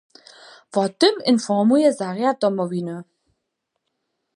[0.73, 3.03] Wo tym informuje zarjad Domowiny.